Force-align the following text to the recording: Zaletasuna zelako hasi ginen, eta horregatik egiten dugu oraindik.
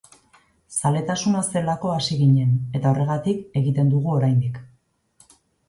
Zaletasuna 0.79 1.43
zelako 1.51 1.91
hasi 1.97 2.17
ginen, 2.23 2.57
eta 2.81 2.95
horregatik 2.95 3.47
egiten 3.63 3.95
dugu 3.95 4.17
oraindik. 4.19 4.61